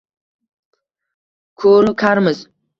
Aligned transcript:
Ko’ru 1.65 1.95
karmiz 2.05 2.45